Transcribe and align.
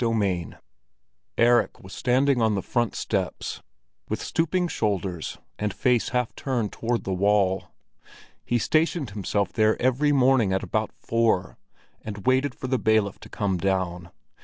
XVI 0.01 0.57
Erik 1.37 1.83
was 1.83 1.93
standing 1.93 2.41
on 2.41 2.55
the 2.55 2.63
front 2.63 2.95
steps, 2.95 3.61
with 4.09 4.19
stooping 4.19 4.67
shoulders 4.67 5.37
and 5.59 5.71
face 5.71 6.09
half 6.09 6.33
turned 6.35 6.71
toward 6.73 7.03
the 7.03 7.13
wall. 7.13 7.65
He 8.43 8.57
stationed 8.57 9.11
himself 9.11 9.53
there 9.53 9.79
every 9.79 10.11
morning 10.11 10.53
at 10.53 10.63
about 10.63 10.91
four, 10.91 11.59
and 12.03 12.25
waited 12.25 12.55
for 12.55 12.65
the 12.65 12.79
bailiff 12.79 13.19
to 13.19 13.29
come 13.29 13.57
down. 13.59 14.09